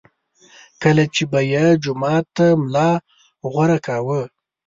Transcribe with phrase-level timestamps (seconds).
[0.81, 2.89] کله چې به یې جومات ته ملا
[3.51, 4.21] غوره کاوه.